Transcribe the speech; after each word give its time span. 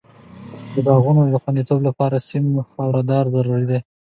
د 0.73 0.75
باغونو 0.85 1.21
خوندیتوب 1.43 1.79
لپاره 1.87 2.23
سیم 2.29 2.45
خاردار 2.71 3.25
ضرور 3.35 3.61
دی. 3.69 3.79